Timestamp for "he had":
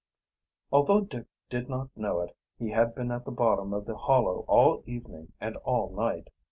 2.57-2.95